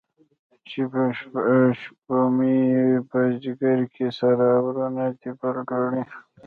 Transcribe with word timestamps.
چې 0.69 0.81
په 0.91 1.01
شپومې، 1.79 2.59
په 3.09 3.19
ځیګر 3.41 3.79
کې 3.93 4.07
سره 4.19 4.45
اورونه 4.61 5.05
دي 5.19 5.31
بل 5.39 5.57
کړی 5.69 6.01